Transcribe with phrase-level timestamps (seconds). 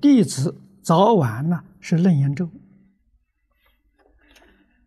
[0.00, 2.50] 弟子早晚呢是楞严咒，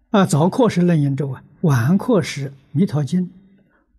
[0.10, 3.32] 啊，早课是楞严咒啊，晚课是弥陀经，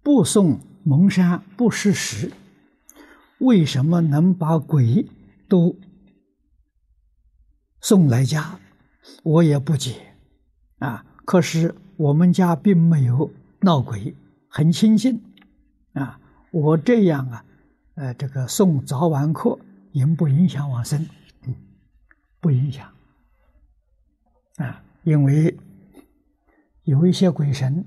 [0.03, 2.31] 不诵蒙山不施食，
[3.39, 5.09] 为什么能把鬼
[5.49, 5.77] 都
[7.81, 8.61] 送来家？
[9.23, 10.15] 我也不解
[10.79, 11.05] 啊。
[11.25, 13.31] 可是我们家并没有
[13.61, 14.15] 闹鬼，
[14.49, 15.21] 很清净
[15.95, 16.21] 啊。
[16.53, 17.45] 我这样啊，
[17.97, 19.59] 呃，这个送早晚课。
[19.93, 21.07] 影不影响往生？
[22.41, 22.89] 不影响
[24.59, 25.59] 啊，因为
[26.85, 27.85] 有一些鬼神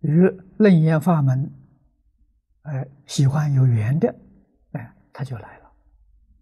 [0.00, 0.22] 与
[0.58, 1.52] 楞严法门，
[2.62, 4.14] 哎，喜欢有缘的，
[4.72, 5.72] 哎，他就来了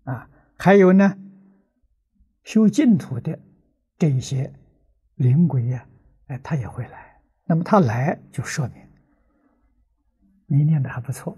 [0.04, 0.28] 啊。
[0.58, 1.16] 还有呢，
[2.44, 3.38] 修净土的
[3.98, 4.52] 这一些
[5.14, 5.86] 灵鬼呀，
[6.27, 7.18] 哎，他也会来。
[7.44, 8.77] 那么他来就说明
[10.46, 11.36] 你念的还不错。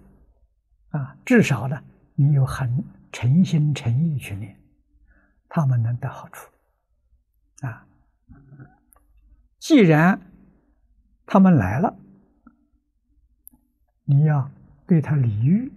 [0.97, 1.83] 啊，至少呢，
[2.15, 4.57] 你有很诚心诚意去念，
[5.49, 6.49] 他们能得好处。
[7.63, 7.87] 啊，
[9.59, 10.21] 既然
[11.27, 11.99] 他们来了，
[14.05, 14.49] 你要
[14.87, 15.73] 对他礼遇。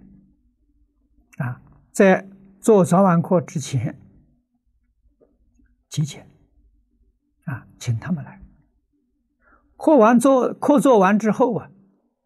[1.38, 2.28] 啊，在
[2.60, 4.00] 做早晚课之前，
[5.90, 6.30] 提前，
[7.45, 8.40] 啊，请他们来。
[9.78, 11.72] 课完做课做完之后啊，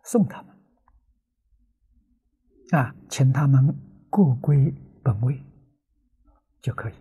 [0.03, 0.50] 送他们。
[2.71, 3.75] 啊，请他们
[4.09, 5.41] 各归本位
[6.61, 6.93] 就可以。